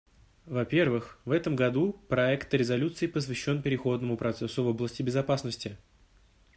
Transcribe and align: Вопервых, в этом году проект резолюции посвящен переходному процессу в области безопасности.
Вопервых, 0.47 1.19
в 1.25 1.31
этом 1.31 1.55
году 1.55 1.93
проект 2.09 2.51
резолюции 2.55 3.05
посвящен 3.05 3.61
переходному 3.61 4.17
процессу 4.17 4.63
в 4.63 4.67
области 4.69 5.03
безопасности. 5.03 5.77